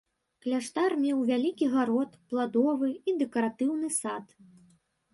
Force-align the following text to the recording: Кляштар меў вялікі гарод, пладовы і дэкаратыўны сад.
Кляштар 0.45 0.95
меў 1.03 1.19
вялікі 1.29 1.69
гарод, 1.75 2.11
пладовы 2.33 2.93
і 3.09 3.17
дэкаратыўны 3.23 3.95
сад. 4.03 4.39